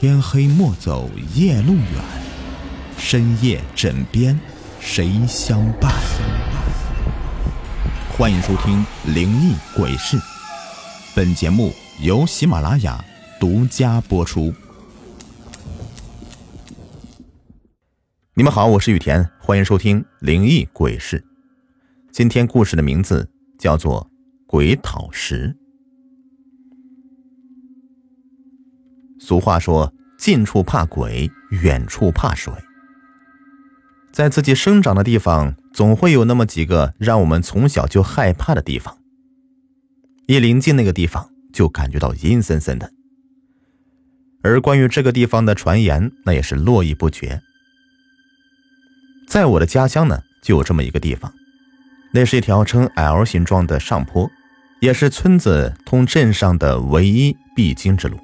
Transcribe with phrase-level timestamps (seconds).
[0.00, 1.84] 天黑莫走夜路远，
[2.96, 4.38] 深夜枕边
[4.78, 5.92] 谁相伴？
[8.08, 8.78] 欢迎收听
[9.12, 10.16] 《灵异鬼事》，
[11.16, 13.04] 本节目由喜马拉雅
[13.40, 14.54] 独家播出。
[18.34, 21.18] 你们好，我是雨田，欢迎收听《灵异鬼事》。
[22.12, 23.28] 今天故事的名字
[23.58, 24.04] 叫做
[24.46, 25.56] 《鬼讨食》。
[29.20, 31.30] 俗话说：“近处怕鬼，
[31.62, 32.52] 远处怕水。”
[34.12, 38.98] 在自己生长的地方，总会有那么几个让我们从小就害怕的地方。
[40.26, 42.90] 一临近那个地方，就感觉到阴森森的。
[44.42, 47.40] 而关于这个地方的传言，那也是络绎不绝。
[49.28, 51.32] 在我的家乡呢，就有这么一个地方，
[52.12, 54.30] 那是一条呈 L 形状的上坡，
[54.80, 58.18] 也是村子通镇上的唯一必经之路。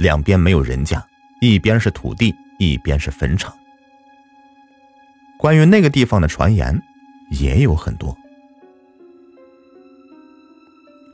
[0.00, 1.06] 两边没有人家，
[1.42, 3.54] 一边是土地，一边是坟场。
[5.38, 6.80] 关于那个地方的传言
[7.30, 8.16] 也有很多。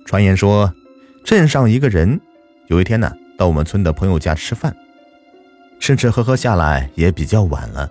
[0.05, 0.73] 传言说，
[1.25, 2.21] 镇上一个人
[2.69, 4.77] 有一天呢，到我们村的朋友家吃饭，
[5.81, 7.91] 吃吃喝喝下来也比较晚了，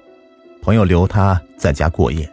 [0.61, 2.31] 朋友留他在家过夜，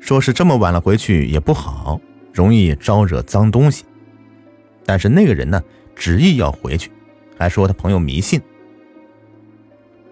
[0.00, 2.00] 说是这么晚了回去也不好，
[2.32, 3.84] 容易招惹脏东西。
[4.86, 5.62] 但是那个人呢，
[5.94, 6.90] 执意要回去。
[7.36, 8.40] 还说他朋友迷信，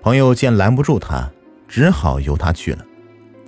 [0.01, 1.31] 朋友见拦不住他，
[1.69, 2.85] 只好由他去了。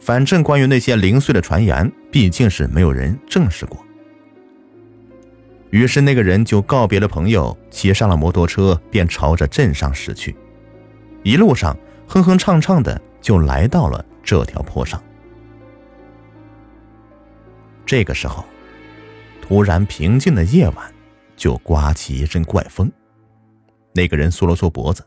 [0.00, 3.82] 反正关于那些零碎的传言，毕竟是没有人证实过。
[5.70, 10.36] 于是那个人就告别了朋友，骑上了摩托车，便朝着镇上驶去。
[11.22, 15.02] 一路上哼哼唱唱的，就来到了这条坡上。
[17.86, 18.44] 这个时候，
[19.42, 20.94] 突然平静的夜晚，
[21.34, 22.88] 就刮起一阵怪风。
[23.94, 25.06] 那个人缩了缩脖子，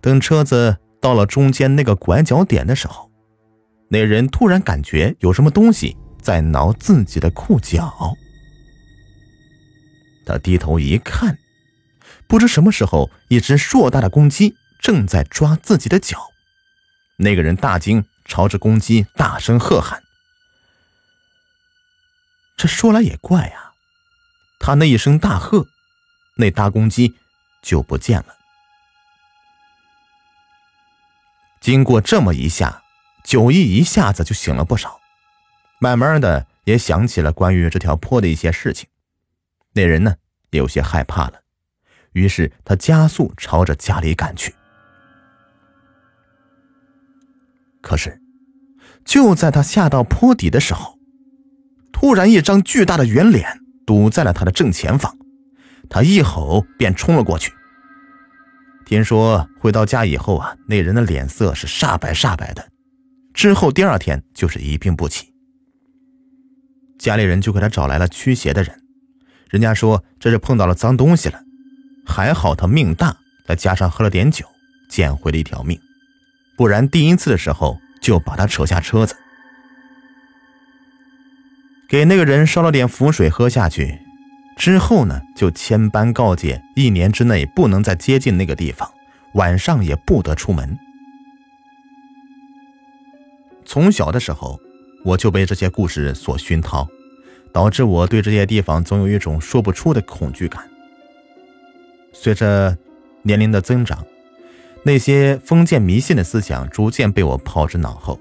[0.00, 3.10] 等车子到了中间那个拐角点的时候，
[3.88, 8.14] 那人突然感觉有什么东西在挠自己的裤脚。
[10.26, 11.38] 他低头一看，
[12.28, 16.18] 不知什么时候，一只硕大的公鸡正在抓自己的脚。
[17.16, 20.02] 那个人大惊，朝着公鸡大声喝喊。
[22.56, 23.72] 这说来也怪啊，
[24.60, 25.66] 他那一声大喝，
[26.36, 27.14] 那大公鸡。
[27.62, 28.36] 就不见了。
[31.60, 32.82] 经过这么一下，
[33.22, 34.98] 九义一下子就醒了不少，
[35.78, 38.88] 慢慢的也想起了关于这条坡的一些事情。
[39.74, 40.16] 那人呢，
[40.50, 41.42] 也有些害怕了，
[42.12, 44.54] 于是他加速朝着家里赶去。
[47.82, 48.20] 可是，
[49.04, 50.98] 就在他下到坡底的时候，
[51.92, 55.16] 突然一张巨大的圆脸堵在了他的正前方。
[55.90, 57.52] 他一吼便冲了过去。
[58.86, 62.70] 听说回到家以后啊，那人的脸色是煞白煞白的，
[63.34, 65.26] 之后第二天就是一病不起。
[66.98, 68.80] 家里人就给他找来了驱邪的人，
[69.48, 71.42] 人家说这是碰到了脏东西了，
[72.06, 74.46] 还好他命大，再加上喝了点酒，
[74.88, 75.80] 捡回了一条命，
[76.56, 79.14] 不然第一次的时候就把他扯下车子，
[81.88, 83.98] 给那个人烧了点符水喝下去。
[84.60, 88.92] 之后呢，就千般告诫，一年之内不能再接近那个地方，
[89.32, 90.78] 晚上也不得出门。
[93.64, 94.60] 从小的时候，
[95.02, 96.86] 我就被这些故事所熏陶，
[97.54, 100.62] 导致我对这些地方总有一种说不出的恐惧感。
[102.12, 102.76] 随着
[103.22, 104.04] 年龄的增长，
[104.82, 108.20] 那些封建迷信的思想逐渐被我抛之脑后，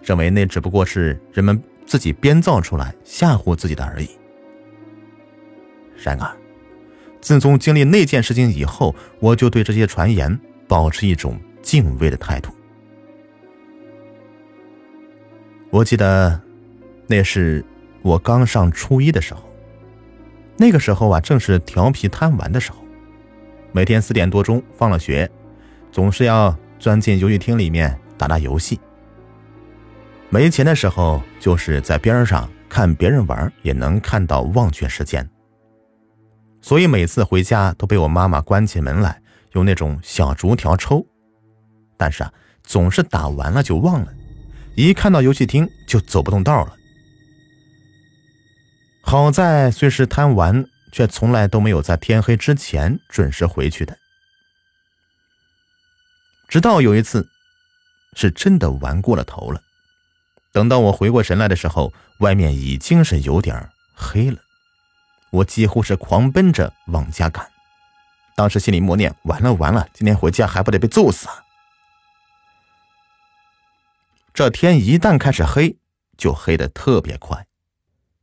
[0.00, 4.08] 认为那只不过是人们自己编造出来吓唬自己的而已。
[6.02, 6.36] 然而，
[7.20, 12.50] 自从经历那件事情以后，我就对这些传言保持一种敬畏的态度。
[15.70, 16.40] 我记得，
[17.06, 17.64] 那是
[18.02, 19.42] 我刚上初一的时候，
[20.56, 22.78] 那个时候啊，正是调皮贪玩的时候，
[23.72, 25.28] 每天四点多钟放了学，
[25.90, 28.78] 总是要钻进游戏厅里面打打游戏。
[30.28, 35.28] 没钱的时候，就是在边上看别人玩，也能看到忘却时间。
[36.66, 39.22] 所以每次回家都被我妈妈关起门来，
[39.52, 41.06] 用那种小竹条抽。
[41.96, 42.32] 但是啊，
[42.64, 44.12] 总是打完了就忘了，
[44.74, 46.74] 一看到游戏厅就走不动道了。
[49.04, 53.96] 好在虽是贪玩，却从来都没有在天黑之前准时回去的。
[56.48, 57.28] 直到有一次，
[58.16, 59.62] 是真的玩过了头了。
[60.50, 64.38] 等到我回过神来的时候，外面已经是有点黑了。
[65.30, 67.46] 我几乎是狂奔着往家赶，
[68.34, 71.42] 当时心里默念：完了完了，今天回家还不得被揍死啊！
[74.32, 75.78] 这天一旦开始黑，
[76.16, 77.46] 就黑的特别快，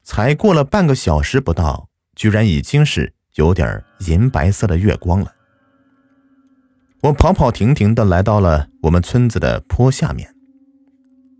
[0.03, 5.33] 才过了半个小时不到，居然已经是有点银白色的月光了。
[7.01, 10.33] 我跑跑停停的来到了我们村子的坡下面，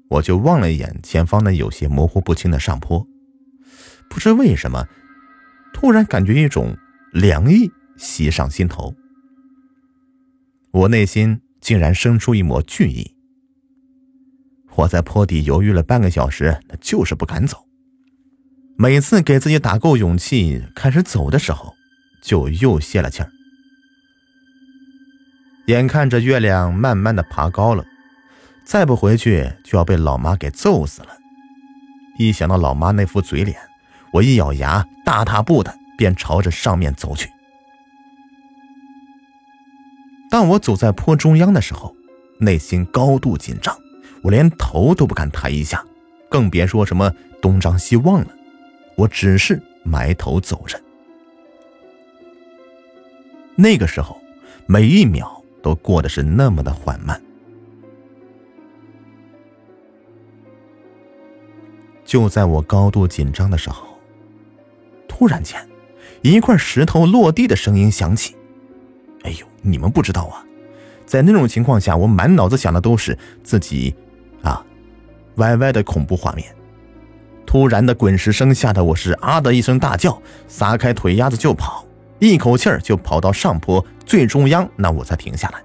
[0.09, 3.07] 我就望了一眼前方那有些模糊不清的上坡，
[4.09, 4.87] 不知为什么，
[5.73, 6.77] 突然感觉一种
[7.11, 8.95] 凉意袭上心头，
[10.71, 13.15] 我内心竟然生出一抹惧意。
[14.75, 17.65] 我在坡底犹豫了半个小时，那就是不敢走。
[18.75, 21.73] 每次给自己打够勇气开始走的时候，
[22.23, 23.29] 就又泄了气儿。
[25.67, 27.85] 眼看着月亮慢慢的爬高了，
[28.65, 31.09] 再不回去就要被老妈给揍死了。
[32.17, 33.55] 一想到老妈那副嘴脸，
[34.13, 37.29] 我一咬牙，大踏步的便朝着上面走去。
[40.29, 41.95] 当我走在坡中央的时候，
[42.39, 43.77] 内心高度紧张，
[44.23, 45.83] 我连头都不敢抬一下，
[46.29, 47.11] 更别说什么
[47.41, 48.27] 东张西望了。
[48.95, 50.79] 我只是埋头走着。
[53.55, 54.21] 那个时候，
[54.65, 55.39] 每一秒。
[55.63, 57.23] 都过得是那么的缓慢。
[62.03, 63.92] 就在我高度紧张的时候，
[65.15, 65.63] 突然间，
[66.23, 68.35] 一块石头落地的声音响起。
[69.21, 70.43] 哎呦，你们不知道啊，
[71.05, 73.95] 在那种情况下，我满脑子想的都是自己
[74.41, 74.65] 啊，
[75.35, 76.53] 歪歪的恐怖画面。
[77.45, 81.85] 突然的滚石声吓得我是啊的一声大叫，撒开腿丫子就跑。
[82.17, 85.61] 一口气儿就跑到上坡最中央，那我才停下来。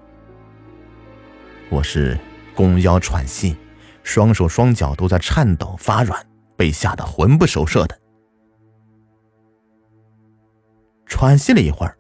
[1.70, 2.18] 我是
[2.54, 3.56] 弓腰喘息，
[4.02, 6.20] 双手双脚都在颤抖发软，
[6.54, 7.98] 被吓得魂不守舍的。
[11.08, 11.96] 喘息了一会儿，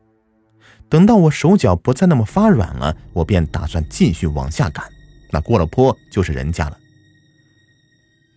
[0.88, 4.84] 等到我手脚不再那么发软了，我便打算继续往下赶。
[5.30, 6.78] 那过了坡就是人家了。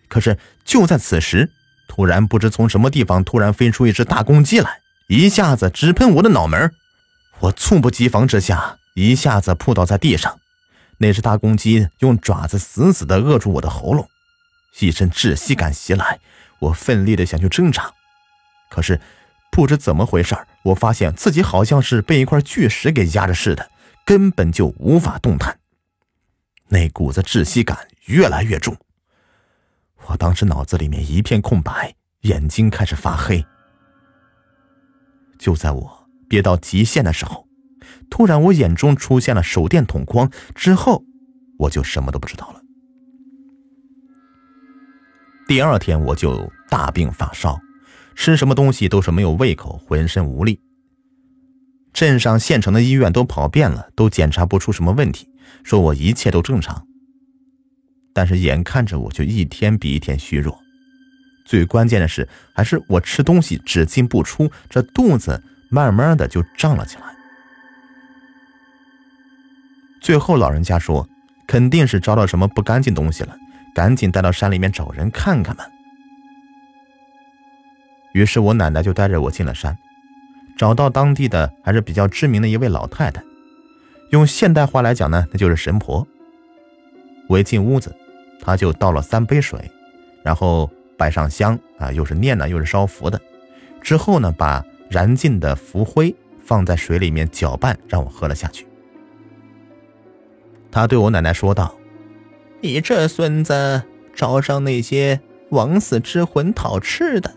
[0.07, 1.49] 可是就在此时，
[1.87, 4.79] 突然不知从什么地方突然飞出一只大公鸡来。
[5.07, 6.71] 一下子直喷我的脑门，
[7.39, 10.39] 我猝不及防之下，一下子扑倒在地上。
[10.99, 14.07] 那只大公鸡用爪子死死地扼住我的喉咙，
[14.79, 16.19] 一阵窒息感袭来，
[16.59, 17.91] 我奋力地想去挣扎，
[18.69, 19.01] 可是
[19.51, 23.69] 不知怎么回事我发现自己好像是被一块巨石给压着似的，
[24.05, 25.59] 根本就无法动弹。
[26.69, 28.75] 那股子窒息感越来越重，
[30.07, 33.45] 我当时脑子里面一片空白，眼睛开始发黑。
[35.37, 37.45] 就在我憋到极限的时候，
[38.09, 41.03] 突然我眼中出现了手电筒光，之后
[41.59, 42.61] 我就什么都不知道了。
[45.47, 47.59] 第二天我就大病发烧，
[48.15, 50.59] 吃什么东西都是没有胃口，浑身无力。
[51.93, 55.27] 镇上县城的医院都跑遍了，都检查不出什么问题，
[55.63, 56.85] 说我一切都正常。
[58.13, 60.59] 但是眼看着我就一天比一天虚弱。
[61.45, 67.03] 最关键的是，还是我吃东西只进不出，这肚子慢慢的就胀了起来。
[70.01, 71.07] 最后老人家说，
[71.47, 73.35] 肯定是招到什么不干净东西了，
[73.75, 75.67] 赶紧带到山里面找人看看吧。
[78.13, 79.77] 于是我奶奶就带着我进了山，
[80.57, 83.23] 找到当地的还是比较知名的一位老太太，
[84.09, 86.07] 用现代话来讲呢，那就是神婆。
[87.27, 87.95] 我一进屋子，
[88.41, 89.71] 她就倒了三杯水，
[90.23, 90.69] 然后。
[90.97, 93.19] 摆上香啊，又是念呢，又是烧符的。
[93.81, 98.67] 之后呢，把燃尽的符灰放在水里面搅拌，让我喝了下去。
[100.69, 101.73] 他对我奶奶说道
[102.61, 103.81] ：“你这孙子
[104.13, 105.19] 招上那些
[105.49, 107.33] 枉死之魂讨吃的，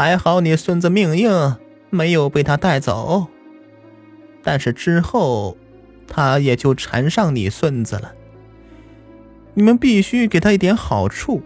[0.00, 1.56] 还好你孙子命硬，
[1.90, 3.26] 没有被他带走。
[4.42, 5.58] 但是之后，
[6.06, 8.14] 他也就缠上你孙子了。
[9.52, 11.42] 你们必须给他一点好处。”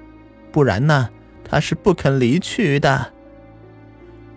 [0.52, 1.10] 不然呢，
[1.42, 3.12] 他是不肯离去的。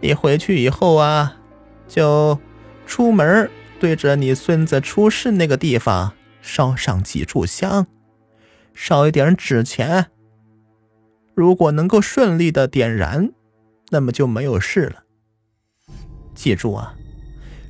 [0.02, 1.38] 你回去以后啊，
[1.88, 2.40] 就
[2.88, 3.48] 出门
[3.80, 7.86] 对着你孙子出事那个地方烧上几炷香，
[8.74, 10.08] 烧一点纸钱。
[11.36, 13.30] 如果能够顺利的点燃，
[13.90, 15.04] 那么就没有事了。
[16.36, 16.96] 记住啊，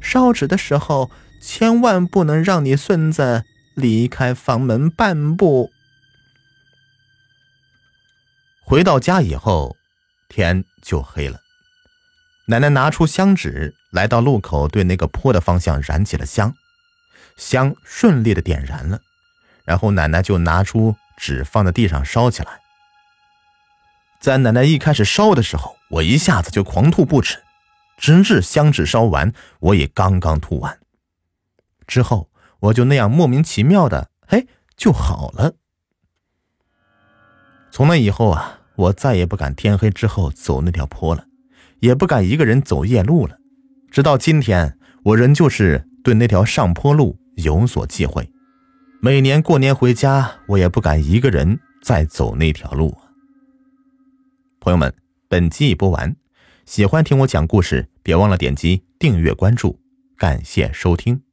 [0.01, 1.09] 烧纸的时候
[1.41, 3.43] 千万不能让你孙子
[3.75, 5.71] 离开房门半步。
[8.65, 9.77] 回到家以后，
[10.27, 11.39] 天就黑了。
[12.47, 16.53] 奶奶拿出香纸，来到路口，对那个坡的方向燃起了香，
[17.37, 18.99] 香顺利的点燃了。
[19.63, 22.59] 然后奶奶就拿出纸放在地上烧起来。
[24.27, 27.37] 在奶奶一开始烧的时候，我一下子就狂吐不止，
[27.97, 29.31] 直至香纸烧完，
[29.61, 30.79] 我也刚刚吐完。
[31.87, 32.29] 之后
[32.59, 35.53] 我就那样莫名其妙的，嘿，就好了。
[37.71, 41.27] 从那以后啊，我再也不敢天黑之后走那条坡了，
[41.79, 43.37] 也不敢一个人走夜路了。
[43.89, 48.29] 直到今天，我仍旧是对那条上坡路有所忌讳。
[49.01, 52.93] 每年过年回家，我也不敢一个人再走那条路
[54.67, 54.93] 朋友们，
[55.29, 56.13] 本集已播完，
[56.65, 59.79] 喜欢听我讲故事，别忘了点击订阅关注，
[60.17, 61.26] 感谢收听。